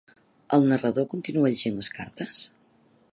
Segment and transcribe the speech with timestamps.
[0.57, 2.45] El narrador continua llegint les cartes?